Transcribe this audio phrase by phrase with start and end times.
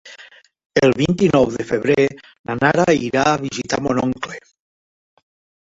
[0.87, 4.43] El vint-i-nou de febrer na Nara irà a visitar mon oncle.